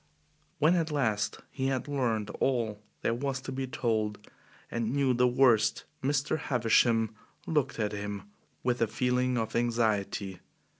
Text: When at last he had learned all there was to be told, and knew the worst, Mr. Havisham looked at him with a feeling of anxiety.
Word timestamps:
When 0.57 0.73
at 0.75 0.89
last 0.89 1.37
he 1.51 1.67
had 1.67 1.87
learned 1.87 2.31
all 2.39 2.81
there 3.03 3.13
was 3.13 3.39
to 3.41 3.51
be 3.51 3.67
told, 3.67 4.17
and 4.71 4.91
knew 4.91 5.13
the 5.13 5.27
worst, 5.27 5.83
Mr. 6.01 6.39
Havisham 6.39 7.13
looked 7.45 7.77
at 7.77 7.91
him 7.91 8.23
with 8.63 8.81
a 8.81 8.87
feeling 8.87 9.37
of 9.37 9.55
anxiety. 9.55 10.39